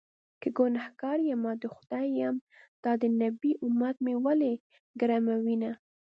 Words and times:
که 0.41 0.47
ګنهکار 0.57 1.17
يمه 1.29 1.51
د 1.61 1.63
خدای 1.75 2.07
یم- 2.21 2.45
دا 2.83 2.91
د 3.01 3.03
نبي 3.21 3.51
امت 3.65 3.95
مې 4.05 4.15
ولې 4.25 4.53
ګرموینه 4.99 5.71